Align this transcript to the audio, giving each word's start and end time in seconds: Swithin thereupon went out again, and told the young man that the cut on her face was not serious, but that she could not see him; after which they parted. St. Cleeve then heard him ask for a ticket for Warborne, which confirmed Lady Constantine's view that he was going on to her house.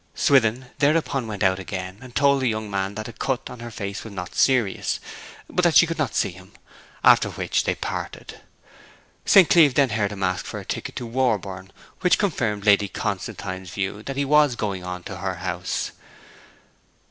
Swithin 0.15 0.65
thereupon 0.79 1.27
went 1.27 1.43
out 1.43 1.59
again, 1.59 1.99
and 2.01 2.15
told 2.15 2.41
the 2.41 2.49
young 2.49 2.71
man 2.71 2.95
that 2.95 3.05
the 3.05 3.13
cut 3.13 3.51
on 3.51 3.59
her 3.59 3.69
face 3.69 4.03
was 4.03 4.11
not 4.11 4.33
serious, 4.33 4.99
but 5.47 5.61
that 5.61 5.75
she 5.75 5.85
could 5.85 5.99
not 5.99 6.15
see 6.15 6.31
him; 6.31 6.53
after 7.03 7.29
which 7.29 7.65
they 7.65 7.75
parted. 7.75 8.41
St. 9.25 9.47
Cleeve 9.47 9.75
then 9.75 9.91
heard 9.91 10.11
him 10.11 10.23
ask 10.23 10.43
for 10.43 10.59
a 10.59 10.65
ticket 10.65 10.97
for 10.97 11.05
Warborne, 11.05 11.71
which 11.99 12.17
confirmed 12.17 12.65
Lady 12.65 12.87
Constantine's 12.87 13.69
view 13.69 14.01
that 14.01 14.17
he 14.17 14.25
was 14.25 14.55
going 14.55 14.83
on 14.83 15.03
to 15.03 15.17
her 15.17 15.35
house. 15.35 15.91